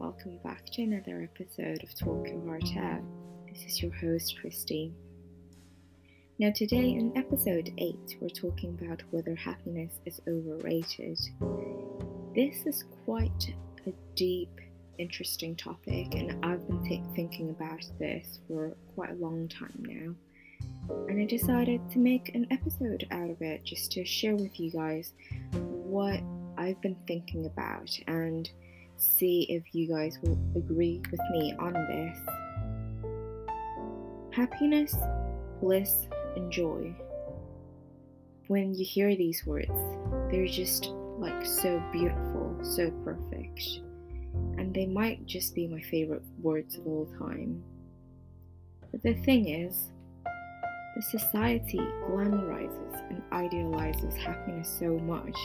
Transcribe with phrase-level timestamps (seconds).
[0.00, 3.02] welcome back to another episode of Talk Your Heart Out.
[3.46, 4.94] This is your host, Christy.
[6.38, 11.20] Now, today in episode 8, we're talking about whether happiness is overrated.
[12.34, 13.54] This is quite
[13.86, 14.48] a deep,
[14.96, 20.14] interesting topic, and I've been th- thinking about this for quite a long time now.
[21.10, 24.70] And I decided to make an episode out of it just to share with you
[24.70, 25.12] guys
[25.52, 26.20] what
[26.56, 28.50] I've been thinking about and
[29.00, 32.18] see if you guys will agree with me on this.
[34.32, 34.94] Happiness,
[35.60, 36.94] bliss, and joy.
[38.48, 39.70] When you hear these words,
[40.30, 43.80] they're just like so beautiful, so perfect.
[44.58, 47.62] And they might just be my favorite words of all time.
[48.90, 49.92] But the thing is,
[50.96, 55.36] the society glamorizes and idealizes happiness so much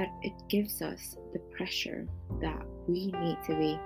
[0.00, 2.06] that it gives us the pressure
[2.40, 3.78] that we need to be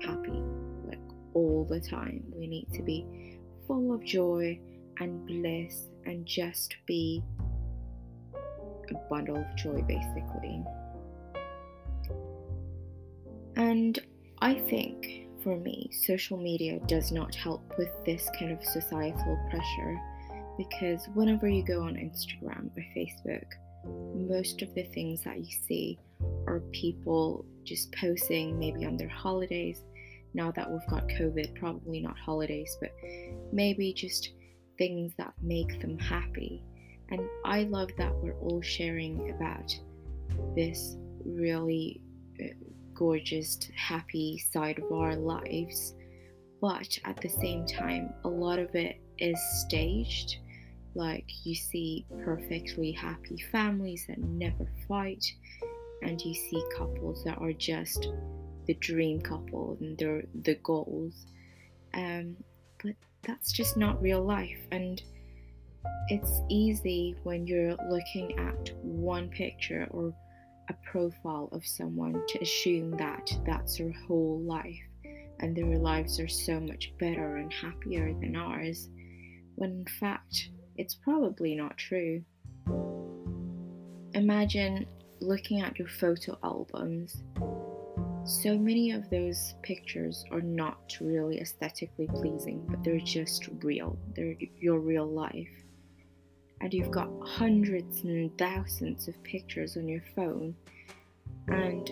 [0.00, 0.42] happy
[0.86, 0.98] like
[1.34, 2.24] all the time.
[2.34, 4.58] We need to be full of joy
[4.98, 7.22] and bliss and just be
[8.90, 10.64] a bundle of joy basically.
[13.56, 13.98] And
[14.40, 20.00] I think for me, social media does not help with this kind of societal pressure
[20.56, 23.44] because whenever you go on Instagram or Facebook,
[23.84, 25.98] most of the things that you see
[26.46, 29.82] are people just posting maybe on their holidays.
[30.34, 32.92] Now that we've got COVID, probably not holidays, but
[33.52, 34.32] maybe just
[34.76, 36.62] things that make them happy.
[37.10, 39.72] And I love that we're all sharing about
[40.54, 42.02] this really
[42.40, 42.48] uh,
[42.94, 45.94] gorgeous, happy side of our lives.
[46.60, 50.38] But at the same time, a lot of it is staged
[50.94, 55.24] like you see perfectly happy families that never fight,
[56.02, 58.08] and you see couples that are just
[58.66, 61.26] the dream couple and they're the goals.
[61.94, 62.36] Um,
[62.82, 65.02] but that's just not real life, and
[66.08, 70.14] it's easy when you're looking at one picture or
[70.70, 74.76] a profile of someone to assume that that's their whole life
[75.40, 78.88] and their lives are so much better and happier than ours,
[79.54, 82.22] when in fact, it's probably not true.
[84.14, 84.86] Imagine
[85.20, 87.22] looking at your photo albums.
[88.24, 93.98] So many of those pictures are not really aesthetically pleasing, but they're just real.
[94.14, 95.48] They're your real life.
[96.60, 100.54] And you've got hundreds and thousands of pictures on your phone.
[101.48, 101.90] And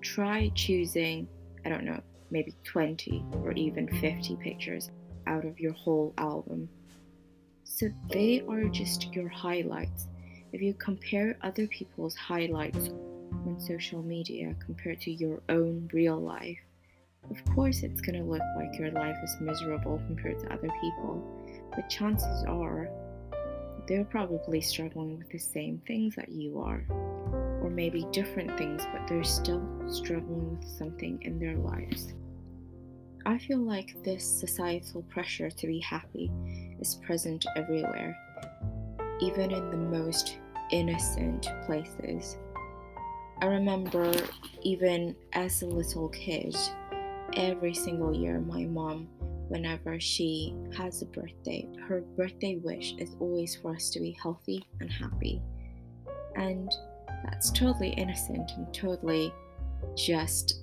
[0.00, 1.28] try choosing,
[1.66, 4.90] I don't know, maybe 20 or even 50 pictures
[5.26, 6.68] out of your whole album
[7.74, 10.06] so they are just your highlights.
[10.52, 12.90] If you compare other people's highlights
[13.46, 16.58] on social media compared to your own real life,
[17.30, 21.26] of course it's going to look like your life is miserable compared to other people,
[21.74, 22.90] but chances are
[23.88, 26.84] they're probably struggling with the same things that you are,
[27.62, 32.12] or maybe different things, but they're still struggling with something in their lives.
[33.24, 36.30] I feel like this societal pressure to be happy
[36.80, 38.16] is present everywhere,
[39.20, 40.38] even in the most
[40.72, 42.36] innocent places.
[43.40, 44.12] I remember,
[44.62, 46.56] even as a little kid,
[47.34, 49.08] every single year, my mom,
[49.48, 54.66] whenever she has a birthday, her birthday wish is always for us to be healthy
[54.80, 55.40] and happy.
[56.34, 56.70] And
[57.24, 59.32] that's totally innocent and totally
[59.94, 60.62] just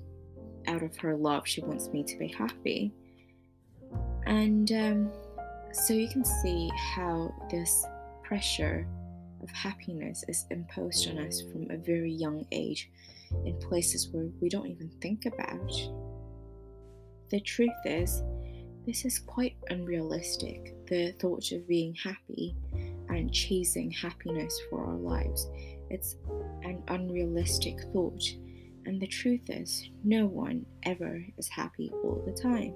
[0.66, 1.46] out of her love.
[1.46, 2.92] She wants me to be happy.
[4.26, 5.10] And um,
[5.72, 7.84] so you can see how this
[8.22, 8.86] pressure
[9.42, 12.90] of happiness is imposed on us from a very young age
[13.44, 15.72] in places where we don't even think about.
[17.30, 18.22] The truth is,
[18.86, 20.74] this is quite unrealistic.
[20.86, 22.56] The thought of being happy
[23.08, 25.48] and chasing happiness for our lives.
[25.90, 26.16] It's
[26.62, 28.22] an unrealistic thought
[28.90, 32.74] and the truth is, no one ever is happy all the time.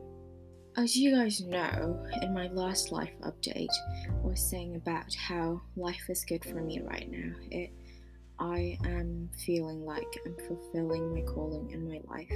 [0.77, 3.67] As you guys know, in my last life update,
[4.09, 7.35] I was saying about how life is good for me right now.
[7.51, 7.73] It,
[8.39, 12.31] I am feeling like I'm fulfilling my calling in my life.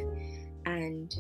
[0.67, 1.15] And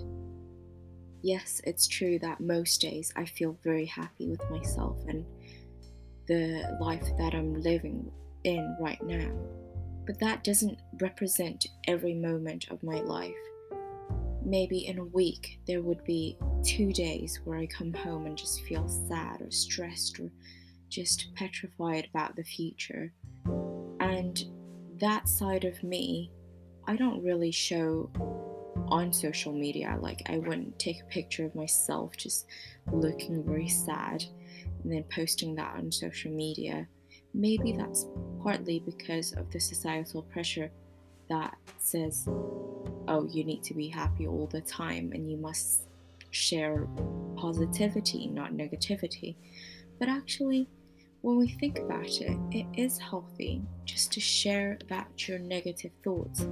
[1.22, 5.25] yes, it's true that most days I feel very happy with myself and
[6.26, 8.11] the life that I'm living
[8.43, 9.31] in right now
[10.08, 13.34] but that doesn't represent every moment of my life.
[14.43, 18.62] Maybe in a week there would be two days where I come home and just
[18.62, 20.31] feel sad or stressed or
[20.88, 23.12] just petrified about the future.
[24.00, 24.43] And
[24.99, 26.32] that side of me,
[26.87, 28.11] I don't really show
[28.88, 29.99] on social media.
[30.00, 32.46] Like, I wouldn't take a picture of myself just
[32.90, 34.25] looking very sad
[34.82, 36.88] and then posting that on social media.
[37.34, 38.06] Maybe that's
[38.42, 40.70] partly because of the societal pressure
[41.28, 45.82] that says, oh, you need to be happy all the time and you must
[46.30, 46.86] share
[47.36, 49.36] positivity, not negativity.
[49.98, 50.69] But actually,
[51.22, 56.46] when we think about it, it is healthy just to share about your negative thoughts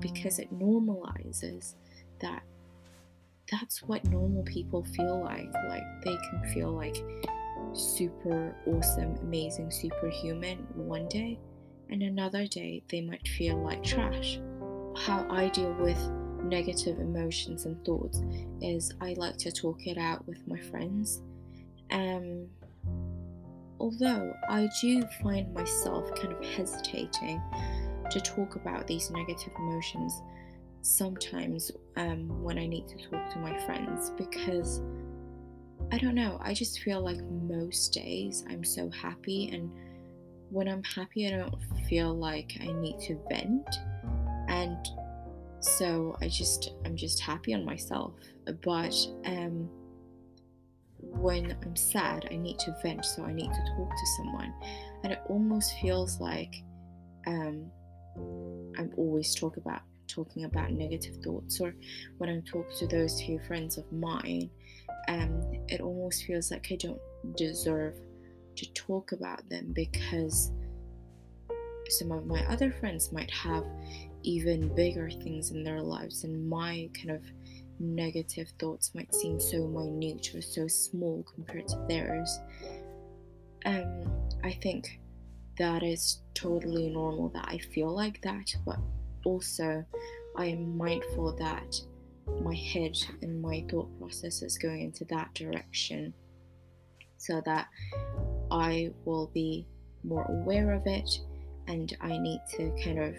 [0.00, 1.74] because it normalizes
[2.20, 2.42] that
[3.50, 5.52] that's what normal people feel like.
[5.68, 6.96] Like they can feel like
[7.74, 11.38] super awesome, amazing, superhuman one day,
[11.90, 14.40] and another day they might feel like trash.
[14.96, 15.98] How I deal with
[16.42, 18.22] negative emotions and thoughts
[18.60, 21.22] is I like to talk it out with my friends.
[21.90, 22.46] Um,
[23.78, 27.42] although I do find myself kind of hesitating
[28.10, 30.20] to talk about these negative emotions
[30.82, 34.80] sometimes um, when I need to talk to my friends because
[35.92, 39.70] I don't know, I just feel like most days I'm so happy, and
[40.48, 41.54] when I'm happy, I don't
[41.86, 43.68] feel like I need to vent,
[44.48, 44.78] and
[45.60, 48.14] so I just I'm just happy on myself.
[48.64, 48.94] But
[49.26, 49.68] um,
[50.98, 54.54] when I'm sad, I need to vent, so I need to talk to someone,
[55.04, 56.54] and it almost feels like
[57.26, 57.70] um,
[58.78, 59.82] I'm always talk about
[60.14, 61.74] talking about negative thoughts, or
[62.18, 64.50] when I'm talking to those few friends of mine,
[65.08, 67.00] um, it almost feels like I don't
[67.36, 67.94] deserve
[68.56, 70.52] to talk about them because
[71.88, 73.64] some of my other friends might have
[74.22, 77.22] even bigger things in their lives, and my kind of
[77.80, 82.38] negative thoughts might seem so minute or so small compared to theirs.
[83.64, 84.04] Um,
[84.44, 85.00] I think
[85.58, 88.78] that is totally normal that I feel like that, but
[89.24, 89.84] also
[90.36, 91.80] I am mindful that
[92.42, 96.14] my head and my thought process is going into that direction
[97.18, 97.68] so that
[98.50, 99.66] I will be
[100.04, 101.20] more aware of it
[101.68, 103.14] and I need to kind of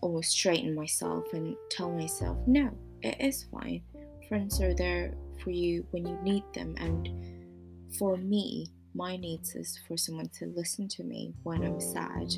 [0.00, 2.70] almost straighten myself and tell myself, no,
[3.02, 3.82] it is fine.
[4.28, 6.74] Friends are there for you when you need them.
[6.78, 7.08] And
[7.98, 12.32] for me, my needs is for someone to listen to me when I'm sad.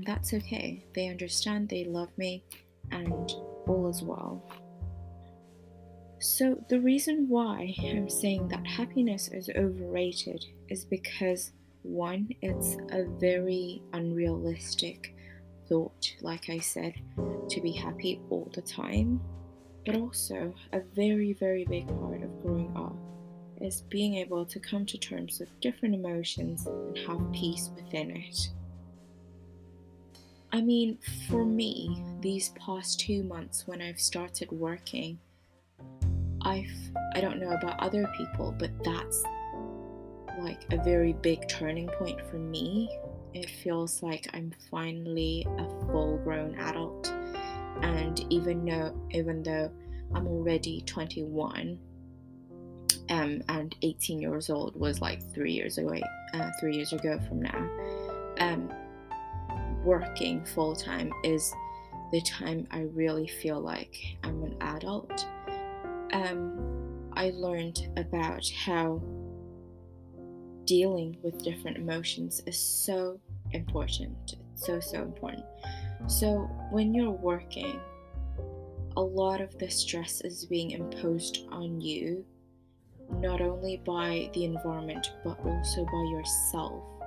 [0.00, 0.82] And that's okay.
[0.94, 2.42] They understand, they love me,
[2.90, 3.30] and
[3.66, 4.42] all is well.
[6.20, 11.52] So, the reason why I'm saying that happiness is overrated is because
[11.82, 15.14] one, it's a very unrealistic
[15.68, 16.94] thought, like I said,
[17.50, 19.20] to be happy all the time,
[19.84, 22.96] but also a very, very big part of growing up
[23.60, 28.50] is being able to come to terms with different emotions and have peace within it.
[30.52, 30.98] I mean,
[31.28, 35.18] for me, these past two months when I've started working,
[36.42, 36.70] I've,
[37.14, 39.22] I don't know about other people, but that's
[40.40, 42.90] like a very big turning point for me.
[43.32, 47.12] It feels like I'm finally a full grown adult.
[47.82, 49.70] And even though, even though
[50.14, 51.78] I'm already 21,
[53.10, 56.02] um, and 18 years old was like three years away,
[56.34, 57.70] uh, three years ago from now.
[58.38, 58.72] Um,
[59.84, 61.52] working full time is
[62.12, 65.26] the time I really feel like I'm an adult.
[66.12, 69.02] Um, I learned about how
[70.64, 73.20] dealing with different emotions is so
[73.52, 74.36] important.
[74.54, 75.44] so, so important.
[76.06, 77.80] So, when you're working,
[78.96, 82.24] a lot of the stress is being imposed on you,
[83.18, 86.99] not only by the environment, but also by yourself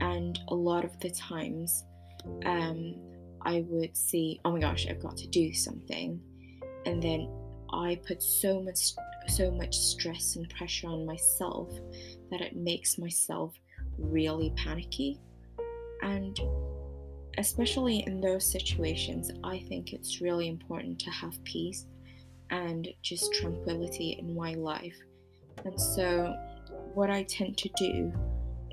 [0.00, 1.84] and a lot of the times
[2.44, 2.94] um,
[3.42, 6.20] I would see, oh my gosh, I've got to do something,
[6.86, 7.28] and then
[7.72, 8.92] I put so much
[9.28, 11.70] so much stress and pressure on myself
[12.32, 13.54] that it makes myself
[13.96, 15.20] really panicky.
[16.02, 16.36] And
[17.38, 21.86] especially in those situations i think it's really important to have peace
[22.50, 24.96] and just tranquility in my life.
[25.64, 26.34] And so
[26.94, 28.12] what i tend to do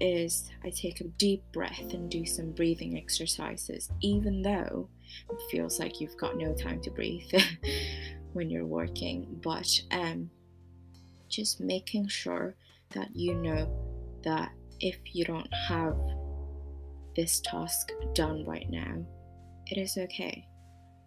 [0.02, 4.90] is I take a deep breath and do some breathing exercises, even though
[5.30, 7.32] it feels like you've got no time to breathe
[8.34, 9.40] when you're working.
[9.44, 10.30] But um,
[11.30, 12.56] just making sure
[12.92, 13.70] that you know
[14.24, 15.98] that if you don't have
[17.16, 19.06] this task done right now,
[19.68, 20.48] it is okay.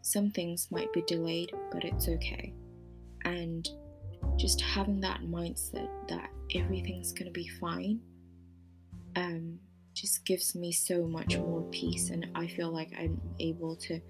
[0.02, 2.52] Some things might be delayed, but it's okay.
[3.24, 3.68] And
[4.36, 8.00] just having that mindset that everything's going to be fine
[9.16, 9.58] um,
[9.94, 14.00] just gives me so much more peace, and I feel like I'm able to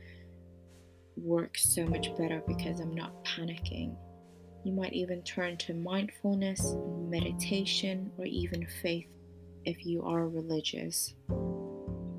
[1.16, 3.96] work so much better because I'm not panicking.
[4.64, 6.74] You might even turn to mindfulness,
[7.08, 9.08] meditation, or even faith
[9.64, 11.14] if you are religious.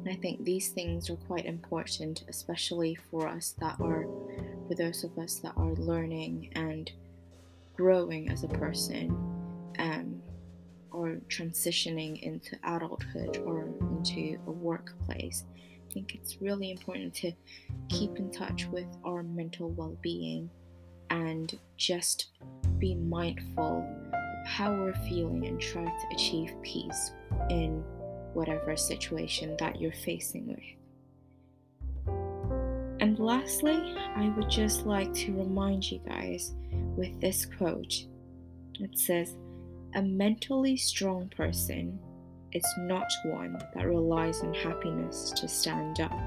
[0.06, 4.04] I think these things are quite important, especially for us that are,
[4.68, 6.92] for those of us that are learning and
[7.76, 9.10] growing as a person,
[9.80, 10.13] um,
[11.30, 15.46] transitioning into adulthood or into a workplace.
[15.90, 17.32] I think it's really important to
[17.90, 20.50] keep in touch with our mental well being
[21.10, 22.28] and just
[22.80, 27.12] be mindful of how we're feeling and try to achieve peace
[27.50, 27.84] in
[28.34, 30.64] whatever situation that you're facing with.
[33.00, 36.54] And lastly, I would just like to remind you guys
[36.96, 38.06] with this quote.
[38.80, 39.36] It says,
[39.96, 42.00] A mentally strong person
[42.52, 46.20] is not one that relies on happiness to stand up,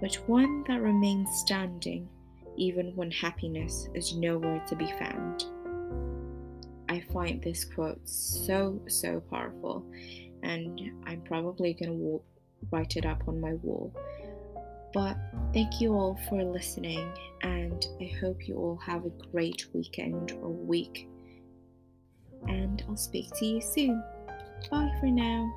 [0.00, 2.08] but one that remains standing
[2.56, 5.44] even when happiness is nowhere to be found.
[6.88, 9.84] I find this quote so, so powerful,
[10.42, 12.22] and I'm probably going to
[12.70, 13.92] write it up on my wall.
[14.94, 15.18] But
[15.52, 20.48] thank you all for listening, and I hope you all have a great weekend or
[20.48, 21.08] week.
[22.48, 24.02] And I'll speak to you soon.
[24.70, 25.52] Bye for now.